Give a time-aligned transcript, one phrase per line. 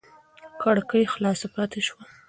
[0.61, 2.03] کړکۍ خلاصه پاتې وه.